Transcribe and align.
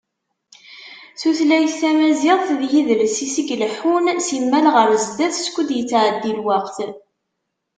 Tutlayt 1.19 1.73
tamaziɣt 1.79 2.47
d 2.59 2.61
yidles-is 2.71 3.35
i 3.41 3.43
ileḥḥun 3.53 4.05
simmal 4.27 4.65
ɣer 4.75 4.89
sdat 5.05 5.35
skud 5.45 5.69
yettɛeddi 5.73 6.33
lweqt. 6.39 6.77